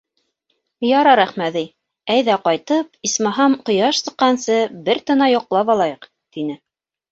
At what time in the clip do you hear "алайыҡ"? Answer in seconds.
5.77-6.13